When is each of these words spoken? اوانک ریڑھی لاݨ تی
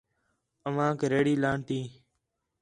اوانک 0.67 0.99
ریڑھی 1.11 1.35
لاݨ 1.43 1.57
تی 1.67 1.79